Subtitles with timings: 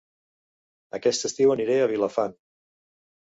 [0.99, 2.35] Aquest estiu aniré a Vilafant